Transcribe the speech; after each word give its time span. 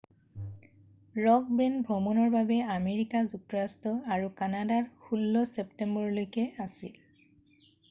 rock 1.25 1.51
band 1.59 1.81
ভ্ৰমণৰ 1.89 2.31
বাবে 2.37 2.57
America 2.77 3.21
যুক্তৰাষ্ট্ৰ 3.35 3.93
আৰু 4.17 4.33
কানাডাত 4.41 5.07
16 5.13 5.47
ছেপ্টেম্বৰলৈকে 5.55 6.49
আছিল 6.69 6.99